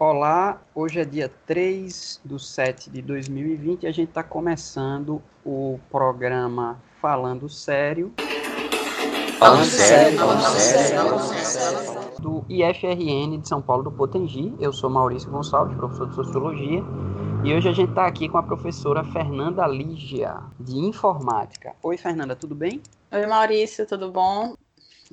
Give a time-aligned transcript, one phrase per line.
[0.00, 5.80] Olá, hoje é dia 3 de 7 de 2020 e a gente está começando o
[5.90, 8.14] programa Falando Sério.
[9.40, 12.20] Falando Sério, Falando Sério, Falando Sério.
[12.20, 14.54] Do IFRN de São Paulo do Potengi.
[14.60, 16.80] Eu sou Maurício Gonçalves, professor de Sociologia.
[17.42, 21.74] E hoje a gente está aqui com a professora Fernanda Lígia, de Informática.
[21.82, 22.80] Oi, Fernanda, tudo bem?
[23.10, 24.54] Oi, Maurício, tudo bom?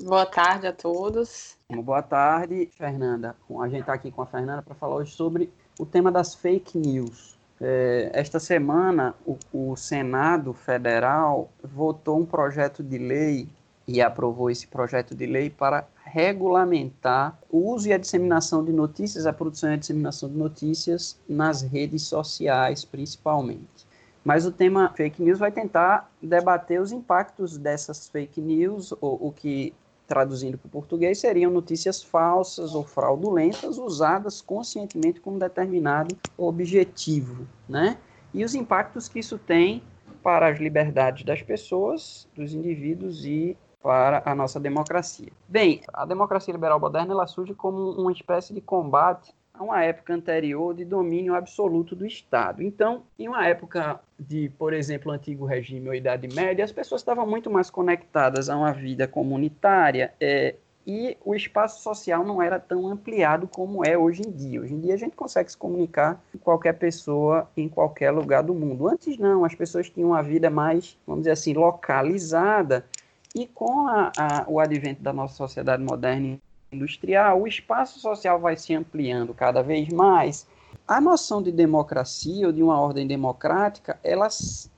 [0.04, 1.57] Boa tarde a todos.
[1.70, 3.34] Boa tarde, Fernanda.
[3.62, 5.50] A gente está aqui com a Fernanda para falar hoje sobre
[5.80, 7.40] o tema das fake news.
[7.62, 13.48] É, esta semana, o, o, Senado Federal votou um projeto de lei
[13.88, 19.25] e aprovou esse projeto de lei para regulamentar o uso e a disseminação de notícias,
[19.25, 23.88] a produção e a disseminação de notícias nas redes sociais, principalmente.
[24.25, 29.31] Mas o tema fake news vai tentar debater os impactos dessas fake news, o, o
[29.31, 29.73] que
[30.08, 37.48] traduzindo para o português, seriam notícias falsas ou fraudulentas usadas conscientemente com um determinado objetivo,
[37.68, 37.98] né?
[38.34, 39.81] E os impactos que isso tem
[40.22, 45.31] para as liberdades das pessoas, dos indivíduos e para a nossa democracia.
[45.47, 50.14] Bem, a democracia liberal moderna ela surge como uma espécie de combate a uma época
[50.14, 52.61] anterior de domínio absoluto do Estado.
[52.61, 57.25] Então, em uma época de, por exemplo, antigo regime ou Idade Média, as pessoas estavam
[57.25, 60.56] muito mais conectadas a uma vida comunitária é,
[60.88, 64.62] e o espaço social não era tão ampliado como é hoje em dia.
[64.62, 68.53] Hoje em dia a gente consegue se comunicar com qualquer pessoa em qualquer lugar do
[68.53, 68.88] mundo.
[68.88, 72.86] Antes não, as pessoas tinham uma vida mais, vamos dizer assim, localizada.
[73.34, 76.40] E com a, a, o advento da nossa sociedade moderna
[76.76, 80.48] industrial, o espaço social vai se ampliando cada vez mais.
[80.88, 84.28] A noção de democracia ou de uma ordem democrática, ela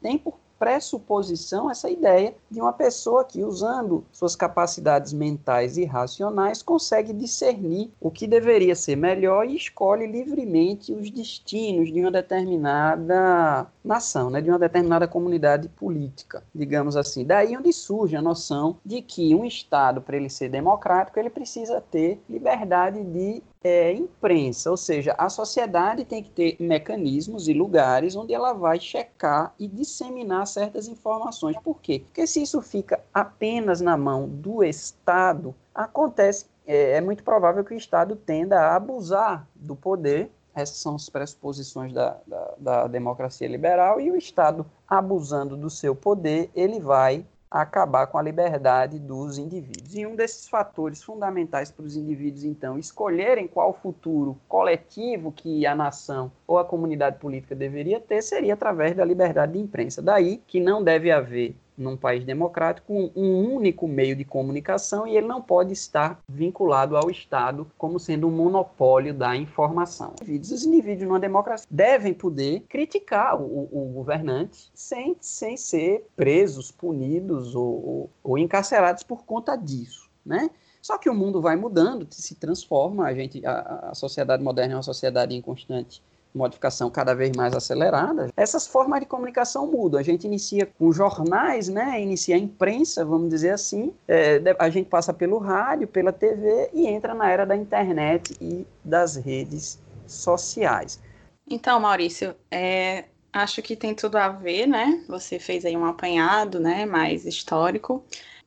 [0.01, 6.61] tem por pressuposição essa ideia de uma pessoa que, usando suas capacidades mentais e racionais,
[6.61, 13.67] consegue discernir o que deveria ser melhor e escolhe livremente os destinos de uma determinada
[13.83, 17.25] nação, né, de uma determinada comunidade política, digamos assim.
[17.25, 21.81] Daí onde surge a noção de que um Estado, para ele ser democrático, ele precisa
[21.81, 28.15] ter liberdade de é, imprensa, ou seja, a sociedade tem que ter mecanismos e lugares
[28.15, 31.57] onde ela vai checar e disseminar certas informações.
[31.63, 32.03] Por quê?
[32.05, 37.73] Porque se isso fica apenas na mão do Estado, acontece, é, é muito provável que
[37.73, 43.47] o Estado tenda a abusar do poder essas são as pressuposições da, da, da, democracia
[43.47, 49.37] liberal, e o Estado, abusando do seu poder, ele vai acabar com a liberdade dos
[49.37, 49.95] indivíduos.
[49.95, 55.75] E um desses fatores fundamentais para os indivíduos, então, escolherem qual futuro coletivo que a
[55.75, 60.01] nação ou a comunidade política deveria ter, seria através da liberdade de imprensa.
[60.01, 65.27] Daí que não deve haver num país democrático um único meio de comunicação e ele
[65.27, 70.13] não pode estar vinculado ao Estado como sendo um monopólio da informação.
[70.21, 77.55] Os indivíduos numa democracia devem poder criticar o, o governante sem, sem ser presos, punidos
[77.55, 80.49] ou, ou, ou encarcerados por conta disso, né?
[80.81, 84.77] Só que o mundo vai mudando, se transforma, a gente, a, a sociedade moderna é
[84.77, 86.01] uma sociedade em constante
[86.37, 89.99] modificação cada vez mais acelerada, essas formas de comunicação mudam.
[89.99, 92.01] A gente inicia com jornais, né?
[92.01, 96.87] inicia a imprensa, vamos dizer assim, é, a gente passa pelo rádio, pela TV e
[96.87, 101.01] entra na era da internet e das redes sociais.
[101.49, 105.03] Então, Maurício, é, acho que tem tudo a ver, né?
[105.07, 108.03] Você fez aí um apanhado, né, mais histórico.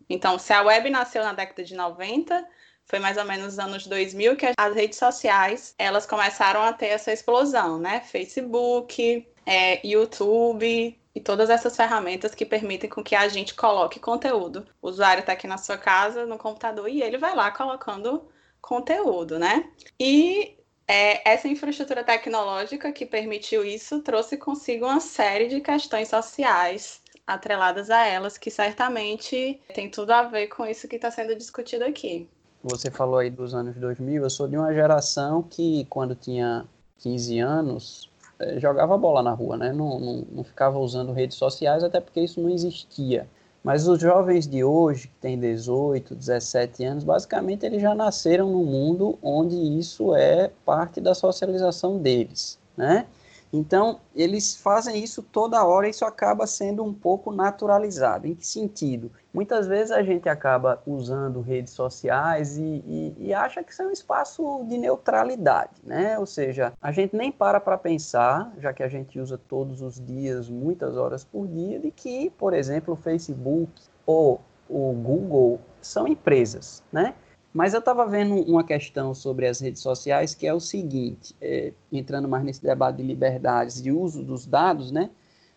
[0.09, 2.45] Então, se a web nasceu na década de 90,
[2.91, 6.87] foi mais ou menos nos anos 2000 que as redes sociais elas começaram a ter
[6.87, 8.01] essa explosão, né?
[8.01, 14.67] Facebook, é, YouTube e todas essas ferramentas que permitem com que a gente coloque conteúdo.
[14.83, 18.29] O usuário está aqui na sua casa, no computador, e ele vai lá colocando
[18.61, 19.71] conteúdo, né?
[19.99, 20.59] E
[20.89, 27.89] é, essa infraestrutura tecnológica que permitiu isso trouxe consigo uma série de questões sociais atreladas
[27.89, 32.29] a elas, que certamente tem tudo a ver com isso que está sendo discutido aqui
[32.63, 36.65] você falou aí dos anos 2000, eu sou de uma geração que, quando tinha
[36.99, 39.73] 15 anos, eh, jogava bola na rua, né?
[39.73, 43.27] Não, não, não, ficava usando redes sociais, até porque isso não existia.
[43.63, 48.65] Mas os jovens de hoje, que têm 18, 17 anos, basicamente eles já nasceram num
[48.65, 53.07] mundo onde isso é parte da socialização deles, né?
[53.53, 58.27] Então, eles fazem isso toda hora e isso acaba sendo um pouco naturalizado.
[58.27, 59.11] Em que sentido?
[59.33, 63.87] Muitas vezes a gente acaba usando redes sociais e, e, e acha que isso é
[63.87, 66.19] um espaço de neutralidade, né?
[66.19, 70.01] Ou seja, a gente nem para para pensar, já que a gente usa todos os
[70.05, 73.73] dias, muitas horas por dia, de que, por exemplo, o Facebook
[74.07, 77.15] ou o Google são empresas, né?
[77.53, 81.73] Mas eu estava vendo uma questão sobre as redes sociais que é o seguinte, é,
[81.91, 85.11] entrando mais nesse debate de liberdades e uso dos dados, né?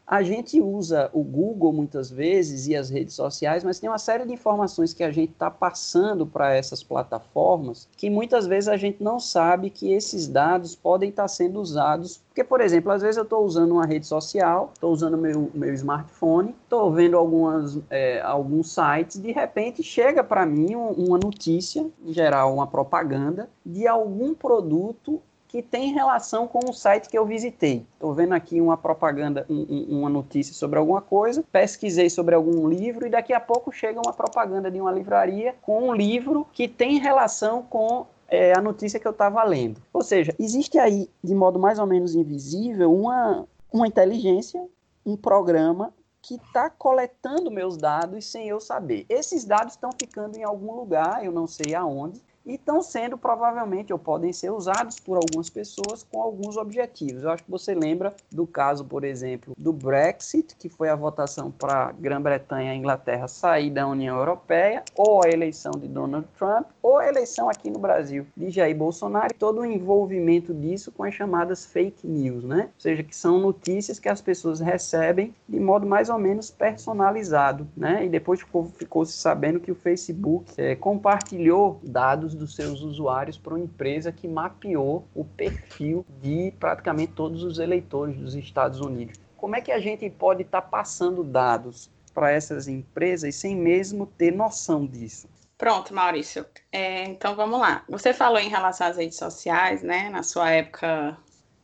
[0.05, 4.25] A gente usa o Google muitas vezes e as redes sociais, mas tem uma série
[4.25, 9.01] de informações que a gente está passando para essas plataformas que muitas vezes a gente
[9.01, 12.21] não sabe que esses dados podem estar tá sendo usados.
[12.27, 15.73] Porque, por exemplo, às vezes eu estou usando uma rede social, estou usando meu, meu
[15.73, 22.11] smartphone, estou vendo algumas, é, alguns sites, de repente chega para mim uma notícia, em
[22.11, 25.21] geral uma propaganda, de algum produto
[25.53, 27.85] que tem relação com o site que eu visitei.
[27.93, 33.05] Estou vendo aqui uma propaganda, um, uma notícia sobre alguma coisa, pesquisei sobre algum livro
[33.05, 36.97] e daqui a pouco chega uma propaganda de uma livraria com um livro que tem
[36.97, 39.79] relação com é, a notícia que eu estava lendo.
[39.93, 44.59] Ou seja, existe aí, de modo mais ou menos invisível, uma, uma inteligência,
[45.05, 49.05] um programa que está coletando meus dados sem eu saber.
[49.07, 53.93] Esses dados estão ficando em algum lugar, eu não sei aonde, e estão sendo provavelmente
[53.93, 57.23] ou podem ser usados por algumas pessoas com alguns objetivos.
[57.23, 61.51] Eu acho que você lembra do caso, por exemplo, do Brexit, que foi a votação
[61.51, 66.67] para a Grã-Bretanha e Inglaterra sair da União Europeia, ou a eleição de Donald Trump,
[66.81, 71.03] ou a eleição aqui no Brasil de Jair Bolsonaro, e todo o envolvimento disso com
[71.03, 72.69] as chamadas fake news, né?
[72.75, 77.67] Ou seja, que são notícias que as pessoas recebem de modo mais ou menos personalizado,
[77.75, 78.05] né?
[78.05, 82.81] E depois ficou, ficou se sabendo que o Facebook é, compartilhou dados dados dos seus
[82.81, 88.79] usuários para uma empresa que mapeou o perfil de praticamente todos os eleitores dos Estados
[88.79, 89.19] Unidos.
[89.37, 94.05] Como é que a gente pode estar tá passando dados para essas empresas sem mesmo
[94.05, 95.27] ter noção disso?
[95.57, 96.45] Pronto, Maurício.
[96.71, 97.83] É, então vamos lá.
[97.87, 100.09] Você falou em relação às redes sociais, né?
[100.09, 101.17] Na sua época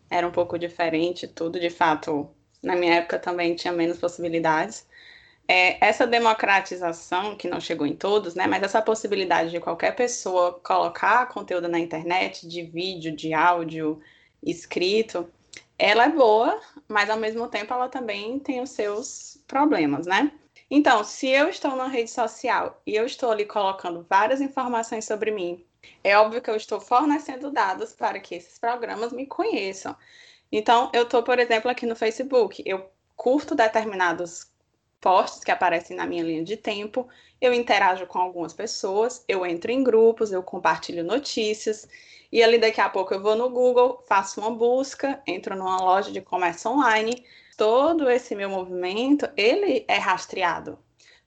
[0.10, 2.30] era um pouco diferente, tudo de fato.
[2.62, 4.86] Na minha época também tinha menos possibilidades
[5.51, 10.60] é, essa democratização, que não chegou em todos, né, mas essa possibilidade de qualquer pessoa
[10.63, 14.00] colocar conteúdo na internet, de vídeo, de áudio,
[14.44, 15.28] escrito,
[15.78, 20.31] ela é boa, mas ao mesmo tempo ela também tem os seus problemas, né?
[20.69, 25.31] Então, se eu estou na rede social e eu estou ali colocando várias informações sobre
[25.31, 25.66] mim,
[26.04, 29.96] é óbvio que eu estou fornecendo dados para que esses programas me conheçam.
[30.51, 34.48] Então, eu estou, por exemplo, aqui no Facebook, eu curto determinados
[35.01, 37.07] posts que aparecem na minha linha de tempo,
[37.42, 41.88] eu interajo com algumas pessoas, eu entro em grupos, eu compartilho notícias,
[42.31, 46.12] e ali daqui a pouco eu vou no Google, faço uma busca, entro numa loja
[46.12, 47.25] de comércio online,
[47.57, 50.78] todo esse meu movimento, ele é rastreado.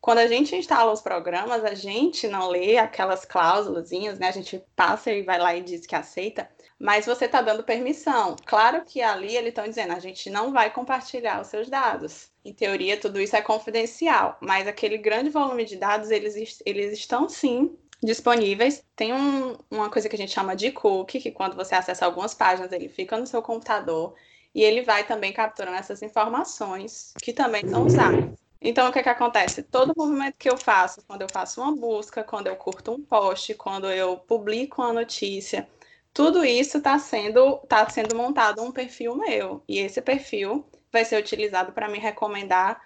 [0.03, 3.89] Quando a gente instala os programas, a gente não lê aquelas cláusulas,
[4.19, 4.27] né?
[4.27, 8.35] A gente passa e vai lá e diz que aceita, mas você está dando permissão.
[8.45, 12.33] Claro que ali eles estão dizendo, a gente não vai compartilhar os seus dados.
[12.45, 17.29] Em teoria, tudo isso é confidencial, mas aquele grande volume de dados, eles, eles estão
[17.29, 18.85] sim disponíveis.
[18.97, 22.35] Tem um, uma coisa que a gente chama de cookie, que quando você acessa algumas
[22.35, 24.17] páginas, ele fica no seu computador
[24.53, 28.42] e ele vai também capturando essas informações que também são usadas.
[28.65, 29.63] Então, o que, é que acontece?
[29.63, 33.55] Todo movimento que eu faço, quando eu faço uma busca, quando eu curto um post,
[33.55, 35.69] quando eu publico uma notícia,
[36.15, 39.65] tudo isso está sendo, tá sendo montado um perfil meu.
[39.69, 42.81] E esse perfil vai ser utilizado para me recomendar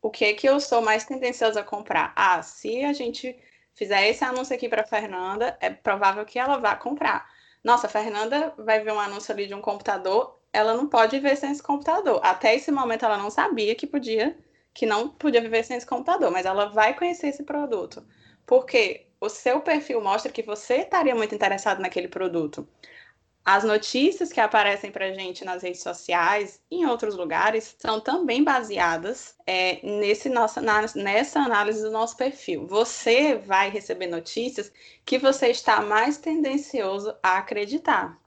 [0.00, 2.12] o que que eu sou mais tendenciosa a comprar.
[2.16, 3.36] Ah, se a gente
[3.74, 7.28] fizer esse anúncio aqui para Fernanda, é provável que ela vá comprar.
[7.62, 11.36] Nossa, a Fernanda vai ver um anúncio ali de um computador, ela não pode ver
[11.36, 12.20] sem esse computador.
[12.24, 14.36] Até esse momento ela não sabia que podia,
[14.74, 18.06] que não podia viver sem esse computador, mas ela vai conhecer esse produto.
[18.46, 22.66] Porque o seu perfil mostra que você estaria muito interessado naquele produto.
[23.44, 28.44] As notícias que aparecem para gente nas redes sociais e em outros lugares são também
[28.44, 32.66] baseadas é, nesse nossa, na, nessa análise do nosso perfil.
[32.66, 34.70] Você vai receber notícias
[35.02, 38.20] que você está mais tendencioso a acreditar.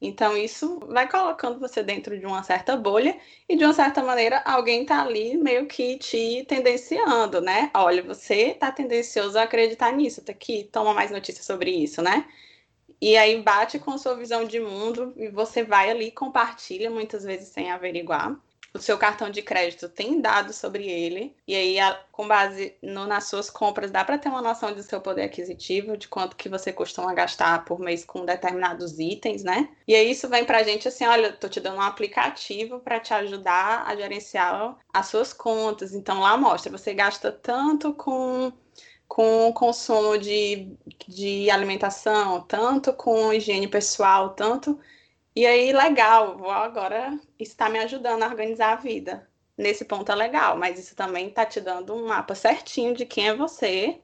[0.00, 4.42] Então, isso vai colocando você dentro de uma certa bolha e, de uma certa maneira,
[4.44, 7.70] alguém está ali meio que te tendenciando, né?
[7.74, 12.28] Olha, você está tendencioso a acreditar nisso, tá aqui, toma mais notícias sobre isso, né?
[13.00, 17.24] E aí bate com a sua visão de mundo e você vai ali compartilha, muitas
[17.24, 18.38] vezes sem averiguar
[18.76, 21.76] o seu cartão de crédito tem dados sobre ele, e aí,
[22.12, 25.96] com base no, nas suas compras, dá para ter uma noção do seu poder aquisitivo,
[25.96, 29.68] de quanto que você costuma gastar por mês com determinados itens, né?
[29.86, 33.00] E aí isso vem para a gente assim, olha, tô te dando um aplicativo para
[33.00, 35.94] te ajudar a gerenciar as suas contas.
[35.94, 38.52] Então lá mostra, você gasta tanto com
[39.08, 44.78] com consumo de, de alimentação, tanto com higiene pessoal, tanto
[45.36, 49.28] e aí, legal, vou agora está me ajudando a organizar a vida.
[49.56, 53.28] Nesse ponto é legal, mas isso também está te dando um mapa certinho de quem
[53.28, 54.00] é você,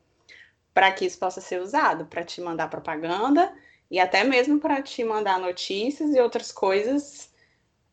[0.74, 3.50] para que isso possa ser usado, para te mandar propaganda
[3.90, 7.30] e até mesmo para te mandar notícias e outras coisas,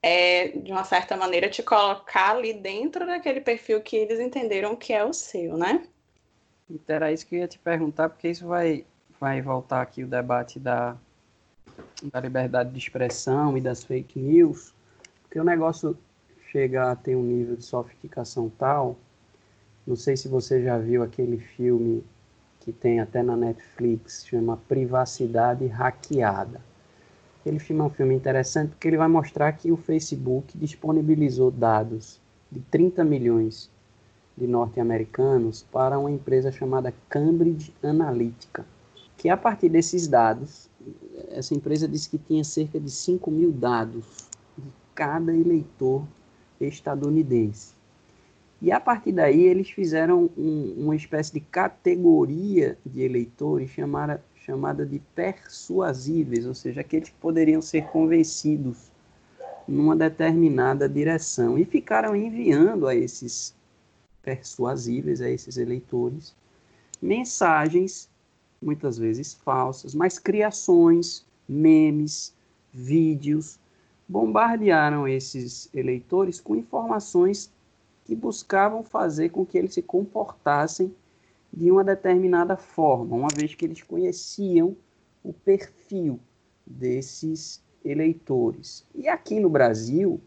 [0.04, 4.94] é, de uma certa maneira, te colocar ali dentro daquele perfil que eles entenderam que
[4.94, 5.88] é o seu, né?
[6.70, 8.86] Então, era isso que eu ia te perguntar, porque isso vai,
[9.20, 10.96] vai voltar aqui o debate da,
[12.12, 14.74] da liberdade de expressão e das fake news,
[15.24, 15.98] porque o negócio
[16.52, 18.98] chega a ter um nível de sofisticação tal.
[19.86, 22.04] Não sei se você já viu aquele filme
[22.60, 26.62] que tem até na Netflix, chama Privacidade Hackeada.
[27.40, 32.20] Aquele filme é um filme interessante porque ele vai mostrar que o Facebook disponibilizou dados
[32.52, 33.70] de 30 milhões
[34.38, 38.66] de norte-americanos para uma empresa chamada Cambridge Analytica,
[39.18, 40.70] que a partir desses dados,
[41.30, 44.06] essa empresa disse que tinha cerca de 5 mil dados
[44.58, 46.04] de cada eleitor
[46.60, 47.74] estadunidense.
[48.62, 54.86] E a partir daí eles fizeram um, uma espécie de categoria de eleitores chamada, chamada
[54.86, 58.92] de persuasíveis, ou seja, aqueles que poderiam ser convencidos
[59.66, 61.58] numa determinada direção.
[61.58, 63.56] E ficaram enviando a esses
[64.22, 66.36] persuasíveis, a esses eleitores,
[67.02, 68.09] mensagens,
[68.62, 72.34] muitas vezes falsas, mas criações, memes,
[72.72, 73.60] vídeos,
[74.08, 77.52] bombardearam esses eleitores com informações
[78.06, 80.94] que buscavam fazer com que eles se comportassem
[81.52, 84.76] de uma determinada forma, uma vez que eles conheciam
[85.24, 86.20] o perfil
[86.66, 88.86] desses eleitores.
[88.94, 90.20] E aqui no Brasil,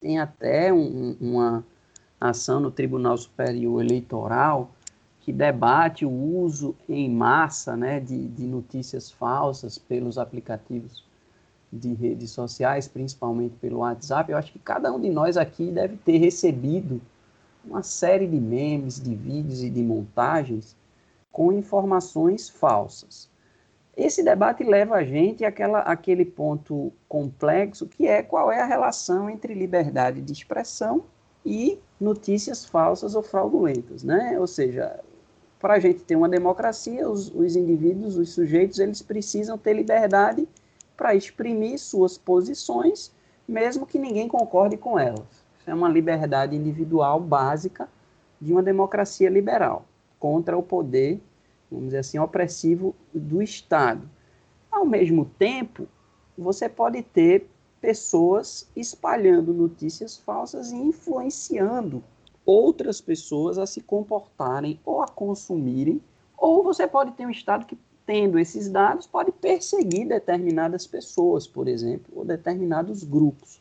[0.00, 1.64] tem até um, uma
[2.20, 4.72] ação no Tribunal Superior Eleitoral
[5.28, 11.04] que debate o uso em massa né, de, de notícias falsas pelos aplicativos
[11.70, 15.98] de redes sociais, principalmente pelo WhatsApp, eu acho que cada um de nós aqui deve
[15.98, 16.98] ter recebido
[17.62, 20.74] uma série de memes, de vídeos e de montagens
[21.30, 23.28] com informações falsas.
[23.94, 29.28] Esse debate leva a gente àquela, àquele ponto complexo que é qual é a relação
[29.28, 31.04] entre liberdade de expressão
[31.44, 34.40] e notícias falsas ou fraudulentas, né?
[34.40, 34.98] Ou seja,
[35.60, 40.48] para a gente ter uma democracia, os, os indivíduos, os sujeitos, eles precisam ter liberdade
[40.96, 43.12] para exprimir suas posições,
[43.46, 45.26] mesmo que ninguém concorde com elas.
[45.60, 47.88] Isso é uma liberdade individual básica
[48.40, 49.84] de uma democracia liberal,
[50.18, 51.20] contra o poder,
[51.70, 54.08] vamos dizer assim, opressivo do Estado.
[54.70, 55.88] Ao mesmo tempo,
[56.36, 57.48] você pode ter
[57.80, 62.02] pessoas espalhando notícias falsas e influenciando
[62.48, 66.00] outras pessoas a se comportarem ou a consumirem,
[66.34, 67.76] ou você pode ter um Estado que
[68.06, 73.60] tendo esses dados, pode perseguir determinadas pessoas, por exemplo, ou determinados grupos.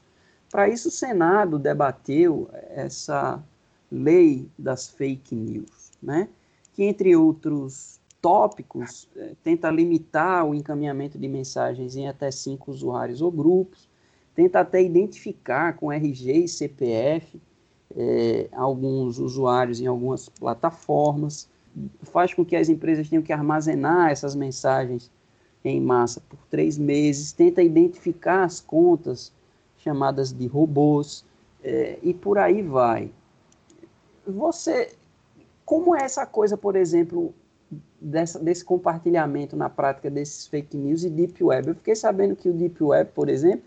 [0.49, 3.43] Para isso, o Senado debateu essa
[3.91, 6.29] lei das fake news, né?
[6.71, 13.21] que, entre outros tópicos, é, tenta limitar o encaminhamento de mensagens em até cinco usuários
[13.21, 13.89] ou grupos,
[14.33, 17.37] tenta até identificar com RG e CPF
[17.95, 21.49] é, alguns usuários em algumas plataformas,
[22.03, 25.11] faz com que as empresas tenham que armazenar essas mensagens
[25.63, 29.31] em massa por três meses, tenta identificar as contas
[29.77, 31.25] chamadas de robôs
[31.63, 33.11] é, e por aí vai.
[34.25, 34.91] Você,
[35.65, 37.33] como é essa coisa, por exemplo,
[37.99, 41.69] dessa, desse compartilhamento na prática desses fake news e deep web?
[41.69, 43.65] Eu fiquei sabendo que o deep web, por exemplo,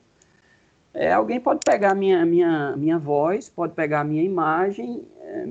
[0.92, 5.48] é, alguém pode pegar minha minha minha voz, pode pegar minha imagem, é,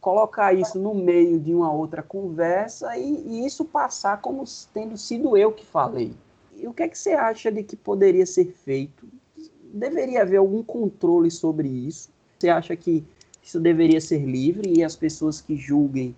[0.00, 5.36] colocar isso no meio de uma outra conversa e, e, isso passar como tendo sido
[5.36, 6.12] eu que falei.
[6.54, 9.08] E o que é que você acha de que poderia ser feito?
[9.72, 12.10] Deveria haver algum controle sobre isso?
[12.38, 13.04] Você acha que
[13.42, 16.14] isso deveria ser livre e as pessoas que julguem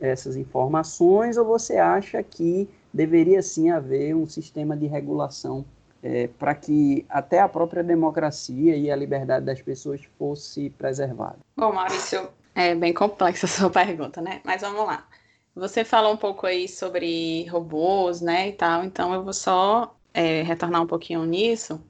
[0.00, 5.64] essas informações, ou você acha que deveria sim haver um sistema de regulação
[6.02, 11.38] é, para que até a própria democracia e a liberdade das pessoas fosse preservada?
[11.56, 14.40] Bom, Maurício, é bem complexa a sua pergunta, né?
[14.44, 15.06] Mas vamos lá.
[15.54, 20.42] Você falou um pouco aí sobre robôs, né, e tal, então eu vou só é,
[20.42, 21.80] retornar um pouquinho nisso,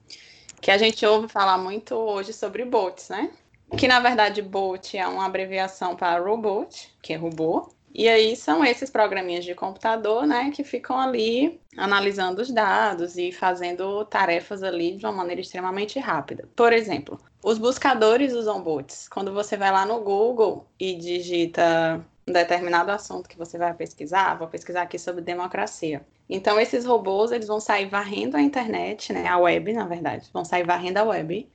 [0.59, 3.31] que a gente ouve falar muito hoje sobre bots, né?
[3.77, 8.63] Que na verdade bot é uma abreviação para robot, que é robô, e aí são
[8.63, 14.95] esses programinhas de computador, né, que ficam ali analisando os dados e fazendo tarefas ali
[14.95, 16.47] de uma maneira extremamente rápida.
[16.55, 19.07] Por exemplo, os buscadores usam bots.
[19.09, 24.37] Quando você vai lá no Google e digita um determinado assunto que você vai pesquisar,
[24.37, 26.05] vou pesquisar aqui sobre democracia.
[26.29, 30.45] Então esses robôs, eles vão sair varrendo a internet, né, a web, na verdade, vão
[30.45, 31.49] sair varrendo a web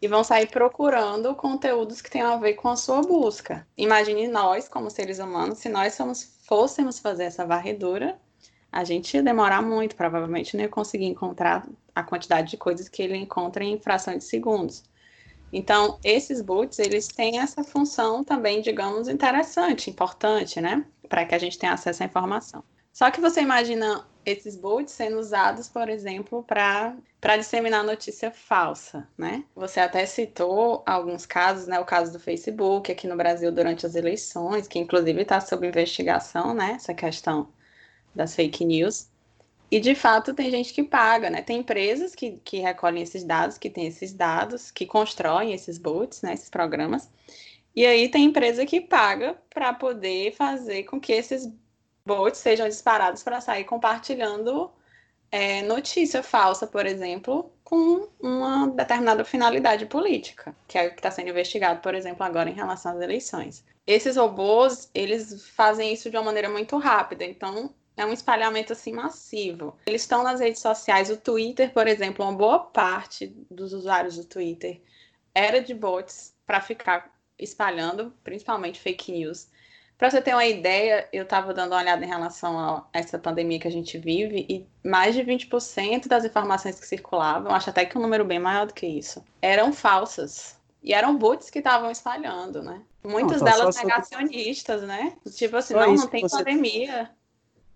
[0.00, 3.66] e vão sair procurando conteúdos que tenham a ver com a sua busca.
[3.76, 5.98] Imagine nós, como seres humanos, se nós
[6.46, 8.18] fôssemos fazer essa varredura,
[8.72, 13.02] a gente ia demorar muito, provavelmente não ia conseguir encontrar a quantidade de coisas que
[13.02, 14.84] ele encontra em fração de segundos.
[15.52, 20.84] Então, esses boots, eles têm essa função também, digamos, interessante, importante, né?
[21.08, 22.62] Para que a gente tenha acesso à informação.
[22.92, 26.96] Só que você imagina esses bots sendo usados, por exemplo, para
[27.38, 29.44] disseminar notícia falsa, né?
[29.54, 31.78] Você até citou alguns casos, né?
[31.78, 36.52] O caso do Facebook aqui no Brasil durante as eleições, que inclusive está sob investigação,
[36.54, 36.72] né?
[36.76, 37.48] Essa questão
[38.14, 39.08] das fake news.
[39.70, 41.42] E de fato tem gente que paga, né?
[41.42, 46.22] Tem empresas que, que recolhem esses dados, que têm esses dados, que constroem esses bots,
[46.22, 46.34] né?
[46.34, 47.08] Esses programas.
[47.74, 51.48] E aí tem empresa que paga para poder fazer com que esses
[52.04, 54.70] bots sejam disparados para sair compartilhando
[55.30, 61.10] é, notícia falsa, por exemplo, com uma determinada finalidade política, que é o que está
[61.10, 63.64] sendo investigado, por exemplo, agora em relação às eleições.
[63.86, 68.92] Esses robôs, eles fazem isso de uma maneira muito rápida, então é um espalhamento assim
[68.92, 69.76] massivo.
[69.86, 74.24] Eles estão nas redes sociais, o Twitter, por exemplo, uma boa parte dos usuários do
[74.24, 74.80] Twitter
[75.34, 79.48] era de bots para ficar espalhando, principalmente fake news.
[80.00, 83.60] Para você ter uma ideia, eu estava dando uma olhada em relação a essa pandemia
[83.60, 87.98] que a gente vive e mais de 20% das informações que circulavam, acho até que
[87.98, 90.56] um número bem maior do que isso, eram falsas.
[90.82, 92.80] E eram bots que estavam espalhando, né?
[93.04, 95.12] Muitas não, delas negacionistas, né?
[95.36, 96.38] Tipo assim, só não, não tem você...
[96.38, 97.10] pandemia.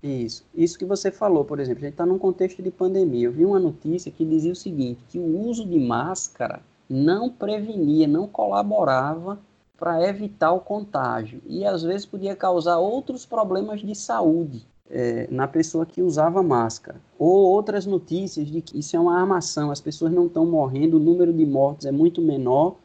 [0.03, 0.47] Isso.
[0.55, 3.27] Isso que você falou, por exemplo, a gente está num contexto de pandemia.
[3.27, 8.09] Eu vi uma notícia que dizia o seguinte, que o uso de máscara não prevenia,
[8.09, 9.39] não colaborava
[9.85, 15.47] para evitar o contágio e às vezes podia causar outros problemas de saúde é, na
[15.47, 16.99] pessoa que usava máscara.
[17.19, 21.01] Ou outras notícias de que isso é uma armação, as pessoas não estão morrendo, o
[21.01, 22.77] número de mortes é muito menor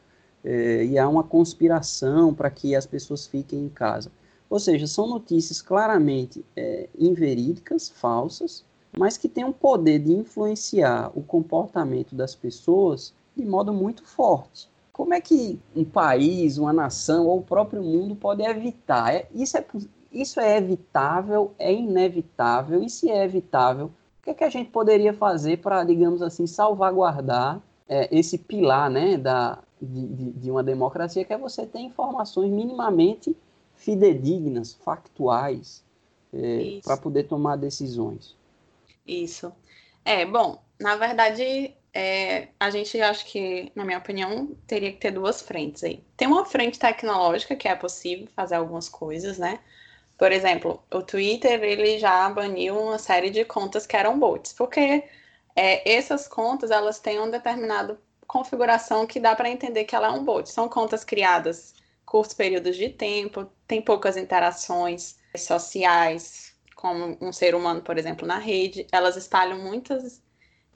[0.43, 4.11] é, e há uma conspiração para que as pessoas fiquem em casa.
[4.49, 8.65] Ou seja, são notícias claramente é, inverídicas, falsas,
[8.97, 14.67] mas que têm o poder de influenciar o comportamento das pessoas de modo muito forte.
[14.99, 19.15] Como é que um país, uma nação ou o próprio mundo pode evitar?
[19.15, 19.65] É, isso, é,
[20.11, 21.53] isso é evitável?
[21.57, 22.83] É inevitável?
[22.83, 26.45] E se é evitável, o que, é que a gente poderia fazer para, digamos assim,
[26.45, 31.79] salvaguardar é, esse pilar né, da, de, de, de uma democracia, que é você ter
[31.79, 33.37] informações minimamente
[33.75, 35.81] fidedignas, factuais,
[36.33, 38.35] é, para poder tomar decisões?
[39.07, 39.49] Isso.
[40.03, 45.11] É, bom, na verdade, é, a gente acho que, na minha opinião, teria que ter
[45.11, 46.03] duas frentes aí.
[46.15, 49.59] Tem uma frente tecnológica que é possível fazer algumas coisas, né?
[50.17, 55.03] Por exemplo, o Twitter ele já baniu uma série de contas que eram bots, porque
[55.55, 60.11] é, essas contas elas têm uma determinada configuração que dá para entender que ela é
[60.11, 60.49] um bot.
[60.49, 61.73] São contas criadas
[62.05, 68.39] curtos períodos de tempo, tem poucas interações sociais, como um ser humano, por exemplo, na
[68.39, 68.87] rede.
[68.91, 70.21] Elas espalham muitas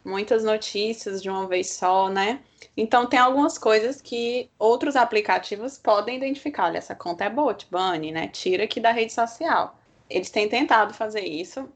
[0.03, 2.41] muitas notícias de uma vez só, né?
[2.75, 6.65] Então tem algumas coisas que outros aplicativos podem identificar.
[6.65, 8.27] Olha, essa conta é bot, bane, né?
[8.27, 9.79] Tira aqui da rede social.
[10.09, 11.69] Eles têm tentado fazer isso.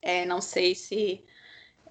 [0.00, 1.24] É, não sei se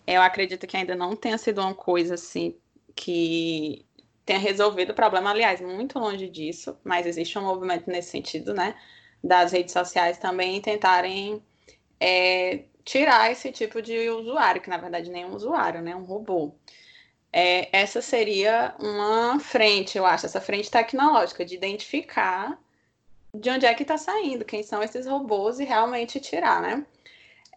[0.05, 2.55] eu acredito que ainda não tenha sido uma coisa assim
[2.95, 3.85] que
[4.25, 5.29] tenha resolvido o problema.
[5.31, 8.75] Aliás, muito longe disso, mas existe um movimento nesse sentido, né?
[9.23, 11.41] Das redes sociais também tentarem
[11.99, 15.93] é, tirar esse tipo de usuário, que na verdade nem é um usuário, né?
[15.93, 16.55] Um robô.
[17.33, 22.57] É, essa seria uma frente, eu acho, essa frente tecnológica, de identificar
[23.33, 26.85] de onde é que está saindo, quem são esses robôs e realmente tirar, né?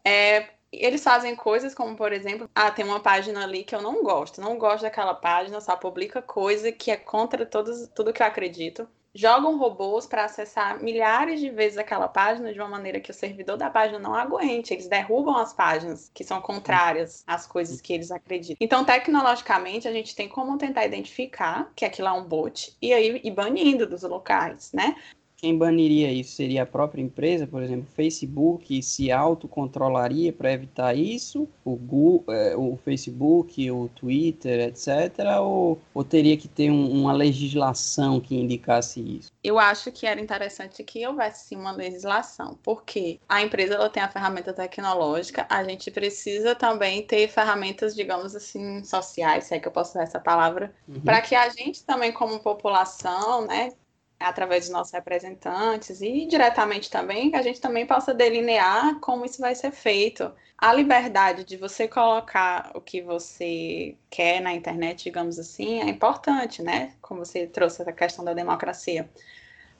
[0.04, 4.02] É, eles fazem coisas como, por exemplo, ah, tem uma página ali que eu não
[4.02, 8.26] gosto, não gosto daquela página, só publica coisa que é contra todos, tudo que eu
[8.26, 13.14] acredito jogam robôs para acessar milhares de vezes aquela página de uma maneira que o
[13.14, 14.72] servidor da página não aguente.
[14.72, 18.56] Eles derrubam as páginas que são contrárias às coisas que eles acreditam.
[18.60, 23.20] Então, tecnologicamente, a gente tem como tentar identificar que aquilo é um bot e aí
[23.22, 24.96] ir banindo dos locais, né?
[25.40, 30.94] Quem baniria isso seria a própria empresa, por exemplo, o Facebook se autocontrolaria para evitar
[30.94, 36.90] isso, o, Google, é, o Facebook, o Twitter, etc., ou, ou teria que ter um,
[36.90, 39.32] uma legislação que indicasse isso?
[39.42, 44.02] Eu acho que era interessante que houvesse sim uma legislação, porque a empresa ela tem
[44.02, 49.66] a ferramenta tecnológica, a gente precisa também ter ferramentas, digamos assim, sociais, se é que
[49.66, 51.00] eu posso usar essa palavra, uhum.
[51.00, 53.72] para que a gente também, como população, né,
[54.20, 59.40] através dos nossos representantes e diretamente também, que a gente também possa delinear como isso
[59.40, 60.30] vai ser feito.
[60.58, 66.62] A liberdade de você colocar o que você quer na internet, digamos assim, é importante,
[66.62, 66.94] né?
[67.00, 69.10] Como você trouxe essa questão da democracia.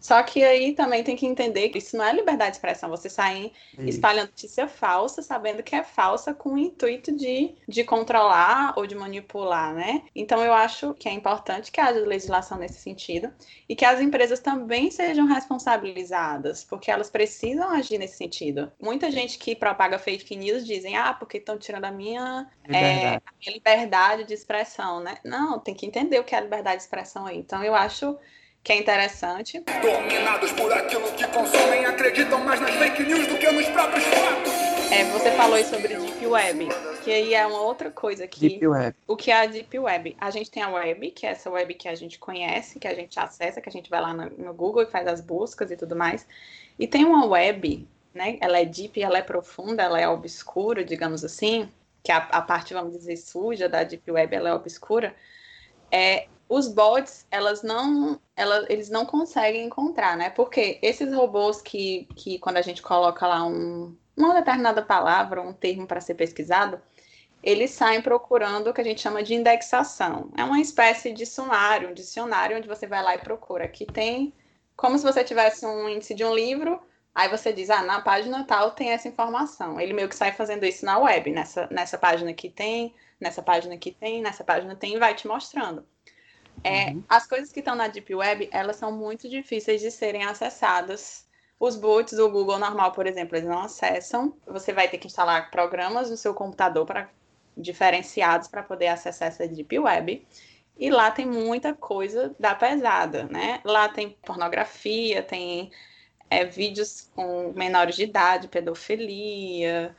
[0.01, 2.89] Só que aí também tem que entender que isso não é liberdade de expressão.
[2.89, 8.73] Você sair espalhando notícia falsa, sabendo que é falsa, com o intuito de, de controlar
[8.77, 10.03] ou de manipular, né?
[10.15, 13.31] Então eu acho que é importante que haja legislação nesse sentido
[13.69, 18.73] e que as empresas também sejam responsabilizadas, porque elas precisam agir nesse sentido.
[18.81, 23.33] Muita gente que propaga fake news dizem, ah, porque estão tirando a minha, é, a
[23.39, 25.19] minha liberdade de expressão, né?
[25.25, 27.39] Não, tem que entender o que é liberdade de expressão aí.
[27.39, 28.17] Então eu acho
[28.63, 29.63] que é interessante.
[29.83, 34.71] Dominados por aquilo que consomem, acreditam mais nas fake news do que nos próprios fatos.
[34.93, 36.69] É, você falou aí sobre Deep Web,
[37.05, 38.97] que aí é uma outra coisa que Deep Web.
[39.07, 40.17] o que é a Deep Web?
[40.21, 42.95] A gente tem a web, que é essa web que a gente conhece, que a
[42.95, 45.77] gente acessa, que a gente vai lá no, no Google e faz as buscas e
[45.77, 46.27] tudo mais.
[46.77, 48.37] E tem uma web, né?
[48.41, 51.69] Ela é deep, ela é profunda, ela é obscura, digamos assim,
[52.03, 55.15] que a, a parte, vamos dizer, suja da Deep Web, ela é obscura.
[55.93, 58.21] É, os bots, elas não,
[58.69, 60.31] eles não conseguem encontrar, né?
[60.31, 65.53] Porque esses robôs que, que quando a gente coloca lá um, uma determinada palavra, um
[65.53, 66.83] termo para ser pesquisado,
[67.41, 70.29] eles saem procurando o que a gente chama de indexação.
[70.37, 73.65] É uma espécie de sumário, um dicionário, onde você vai lá e procura.
[73.65, 74.35] Aqui tem
[74.77, 76.83] como se você tivesse um índice de um livro,
[77.15, 79.81] aí você diz, ah, na página tal tem essa informação.
[79.81, 83.77] Ele meio que sai fazendo isso na web, nessa, nessa página que tem, nessa página
[83.77, 85.87] que tem, nessa página tem, e vai te mostrando.
[86.63, 87.03] É, uhum.
[87.09, 91.27] As coisas que estão na Deep Web, elas são muito difíceis de serem acessadas.
[91.59, 94.35] Os boots do Google normal, por exemplo, eles não acessam.
[94.47, 97.11] Você vai ter que instalar programas no seu computador para
[97.57, 100.27] diferenciados para poder acessar essa Deep Web.
[100.79, 103.61] E lá tem muita coisa da pesada, né?
[103.65, 105.71] Lá tem pornografia, tem
[106.31, 109.95] é, vídeos com menores de idade, pedofilia,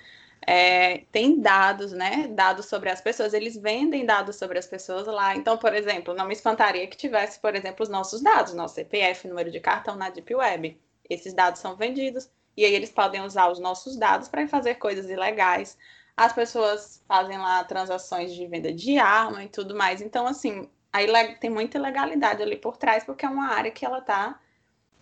[0.45, 2.27] é, tem dados, né?
[2.29, 3.33] Dados sobre as pessoas.
[3.33, 5.35] Eles vendem dados sobre as pessoas lá.
[5.35, 9.27] Então, por exemplo, não me espantaria que tivesse, por exemplo, os nossos dados, nosso CPF,
[9.27, 10.79] número de cartão na Deep Web.
[11.09, 15.09] Esses dados são vendidos e aí eles podem usar os nossos dados para fazer coisas
[15.09, 15.77] ilegais.
[16.17, 20.01] As pessoas fazem lá transações de venda de arma e tudo mais.
[20.01, 24.01] Então, assim, aí tem muita ilegalidade ali por trás, porque é uma área que ela
[24.01, 24.39] tá.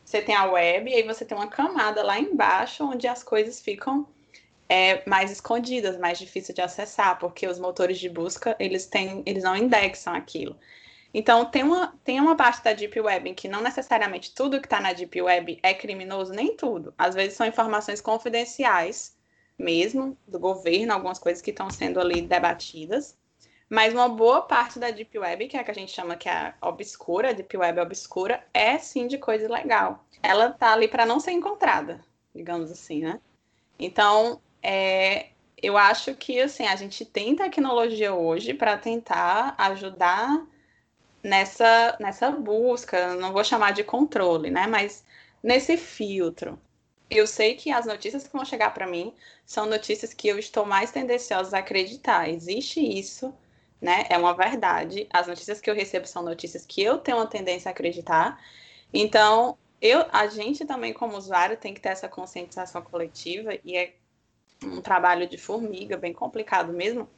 [0.04, 3.62] Você tem a web e aí você tem uma camada lá embaixo onde as coisas
[3.62, 4.08] ficam
[4.69, 9.43] é, mais escondidas, mais difícil de acessar, porque os motores de busca, eles têm, eles
[9.43, 10.55] não indexam aquilo.
[11.12, 14.67] Então, tem uma, tem uma parte da Deep Web em que não necessariamente tudo que
[14.67, 16.93] está na Deep Web é criminoso, nem tudo.
[16.95, 19.17] Às vezes são informações confidenciais,
[19.58, 23.17] mesmo, do governo, algumas coisas que estão sendo ali debatidas.
[23.69, 26.29] Mas uma boa parte da Deep Web, que é a que a gente chama que
[26.29, 30.05] é obscura, a Deep Web obscura, é sim de coisa legal.
[30.23, 32.03] Ela tá ali para não ser encontrada,
[32.34, 33.19] digamos assim, né?
[33.77, 35.30] Então, é,
[35.62, 40.45] eu acho que assim a gente tem tecnologia hoje para tentar ajudar
[41.24, 45.04] nessa nessa busca, não vou chamar de controle, né, mas
[45.43, 46.60] nesse filtro.
[47.10, 49.13] Eu sei que as notícias que vão chegar para mim
[49.45, 52.30] são notícias que eu estou mais tendenciosa a acreditar.
[52.30, 53.34] Existe isso,
[53.82, 54.06] né?
[54.10, 55.08] É uma verdade.
[55.12, 58.39] As notícias que eu recebo são notícias que eu tenho uma tendência a acreditar.
[58.93, 63.95] Então, eu, a gente também como usuário tem que ter essa conscientização coletiva e é
[64.63, 67.10] um trabalho de formiga, bem complicado mesmo,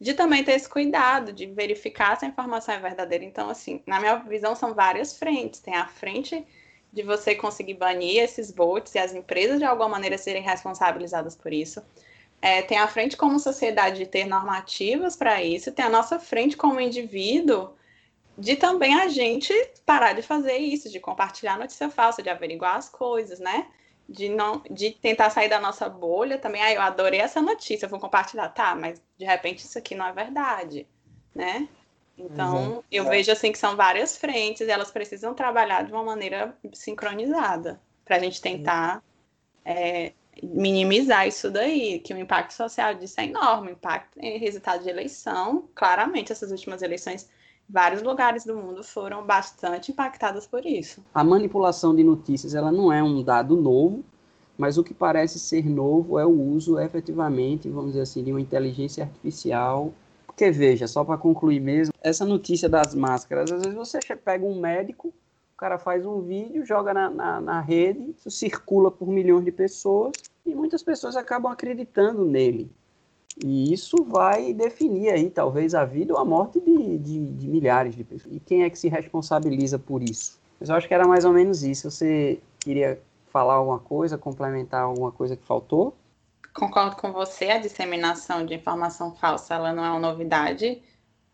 [0.00, 3.24] de também ter esse cuidado de verificar se a informação é verdadeira.
[3.24, 5.60] Então, assim, na minha visão, são várias frentes.
[5.60, 6.46] Tem a frente
[6.92, 11.52] de você conseguir banir esses bots e as empresas, de alguma maneira, serem responsabilizadas por
[11.52, 11.82] isso.
[12.40, 16.56] É, tem a frente como sociedade de ter normativas para isso, tem a nossa frente
[16.56, 17.70] como indivíduo
[18.38, 19.52] de também a gente
[19.84, 23.66] parar de fazer isso, de compartilhar notícia falsa, de averiguar as coisas, né?
[24.08, 26.62] De não de tentar sair da nossa bolha também.
[26.62, 28.48] Ah, eu adorei essa notícia, vou compartilhar.
[28.48, 30.86] Tá, mas de repente isso aqui não é verdade,
[31.34, 31.68] né?
[32.16, 33.10] Então, eu é.
[33.10, 38.16] vejo assim que são várias frentes e elas precisam trabalhar de uma maneira sincronizada para
[38.16, 39.02] a gente tentar
[39.64, 44.90] é, minimizar isso daí, que o impacto social disso é enorme, impacto em resultado de
[44.90, 47.30] eleição, claramente essas últimas eleições
[47.68, 51.04] vários lugares do mundo foram bastante impactados por isso.
[51.14, 54.02] A manipulação de notícias ela não é um dado novo,
[54.56, 58.40] mas o que parece ser novo é o uso efetivamente, vamos dizer assim, de uma
[58.40, 59.92] inteligência artificial.
[60.26, 64.58] Porque veja, só para concluir mesmo, essa notícia das máscaras, às vezes você pega um
[64.58, 69.44] médico, o cara faz um vídeo, joga na, na, na rede, isso circula por milhões
[69.44, 70.12] de pessoas
[70.46, 72.70] e muitas pessoas acabam acreditando nele.
[73.36, 77.94] E isso vai definir aí, talvez, a vida ou a morte de, de, de, milhares
[77.94, 78.34] de pessoas.
[78.34, 80.40] E quem é que se responsabiliza por isso?
[80.58, 81.90] Mas eu acho que era mais ou menos isso.
[81.90, 85.96] Você queria falar alguma coisa, complementar alguma coisa que faltou?
[86.52, 90.82] Concordo com você, a disseminação de informação falsa ela não é uma novidade.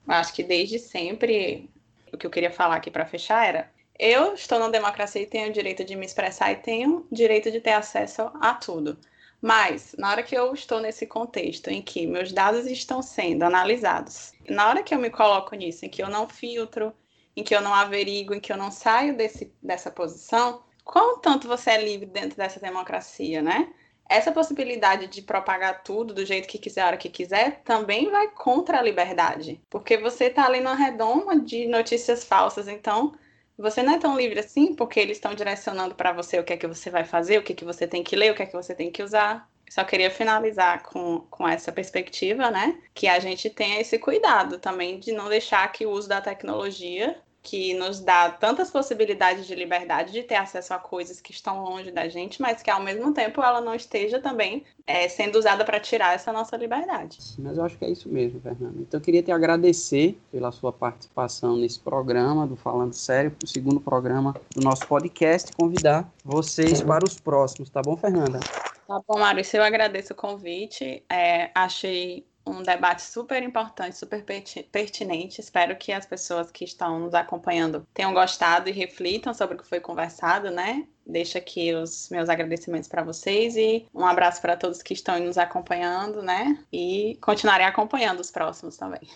[0.07, 1.71] Eu acho que desde sempre,
[2.13, 5.49] o que eu queria falar aqui para fechar era eu estou na democracia e tenho
[5.49, 8.99] o direito de me expressar e tenho o direito de ter acesso a tudo.
[9.45, 14.33] Mas, na hora que eu estou nesse contexto em que meus dados estão sendo analisados,
[14.49, 16.95] na hora que eu me coloco nisso, em que eu não filtro,
[17.37, 21.47] em que eu não averigo, em que eu não saio desse, dessa posição, quão tanto
[21.47, 23.69] você é livre dentro dessa democracia, né?
[24.09, 28.29] Essa possibilidade de propagar tudo do jeito que quiser, a hora que quiser, também vai
[28.29, 29.61] contra a liberdade.
[29.69, 32.67] Porque você está ali numa redoma de notícias falsas.
[32.67, 33.13] Então,
[33.57, 36.57] você não é tão livre assim, porque eles estão direcionando para você o que é
[36.57, 38.47] que você vai fazer, o que é que você tem que ler, o que é
[38.47, 39.49] que você tem que usar.
[39.71, 42.79] Só queria finalizar com, com essa perspectiva, né?
[42.93, 47.21] Que a gente tenha esse cuidado também de não deixar que o uso da tecnologia
[47.45, 51.91] que nos dá tantas possibilidades de liberdade de ter acesso a coisas que estão longe
[51.91, 55.79] da gente, mas que ao mesmo tempo ela não esteja também é, sendo usada para
[55.79, 57.19] tirar essa nossa liberdade.
[57.39, 58.81] Mas eu acho que é isso mesmo, Fernando.
[58.81, 63.79] Então eu queria te agradecer pela sua participação nesse programa do Falando Sério, o segundo
[63.79, 68.41] programa do nosso podcast, convidar vocês para os próximos, tá bom, Fernanda?
[68.89, 71.03] Tá bom, Maurício, eu agradeço o convite.
[71.11, 74.25] É, achei um debate super importante, super
[74.71, 75.41] pertinente.
[75.41, 79.67] Espero que as pessoas que estão nos acompanhando tenham gostado e reflitam sobre o que
[79.67, 80.87] foi conversado, né?
[81.07, 85.39] Deixo aqui os meus agradecimentos para vocês e um abraço para todos que estão nos
[85.39, 86.59] acompanhando, né?
[86.73, 89.09] E continuarem acompanhando os próximos também.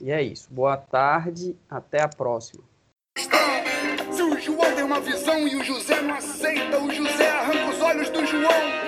[0.00, 0.48] E é isso.
[0.50, 2.62] Boa tarde, até a próxima.
[3.16, 7.80] Se o João tem uma visão e o José não aceita, o José arranca os
[7.80, 8.87] olhos do João.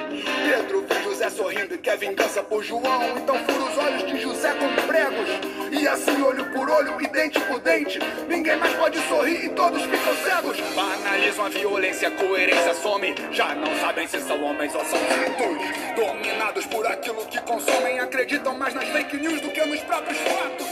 [1.37, 3.17] Sorrindo e quer vingança por João.
[3.17, 5.29] Então fura os olhos de José com pregos.
[5.71, 7.99] E assim, olho por olho e dente por dente.
[8.29, 10.61] Ninguém mais pode sorrir e todos ficam cegos.
[10.75, 13.15] Banalizam a violência, a coerência some.
[13.33, 16.05] Já não sabem se são homens ou são ritos.
[16.05, 20.67] Dominados por aquilo que consomem, acreditam mais nas fake news do que nos próprios fatos.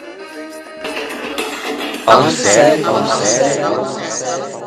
[0.00, 0.64] Nuvens.
[2.04, 4.64] Falando sério, falando sério, falando sério.